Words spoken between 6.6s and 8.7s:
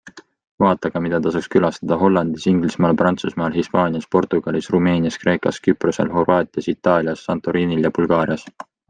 Itaalias, Santorinil ja Bulgaarias.